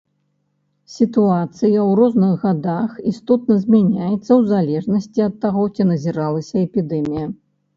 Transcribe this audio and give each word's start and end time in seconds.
Сітуацыя 0.93 1.79
ў 1.89 1.99
розных 1.99 2.33
гадах 2.47 2.89
істотна 3.11 3.59
змяняецца 3.67 4.19
ў 4.19 4.41
залежнасці 4.53 5.19
ад 5.29 5.35
таго, 5.45 5.63
ці 5.75 5.81
назіралася 5.91 6.55
эпідэмія. 6.67 7.25